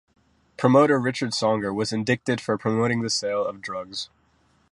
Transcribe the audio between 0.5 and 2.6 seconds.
Promoter Richard Songer was indicted for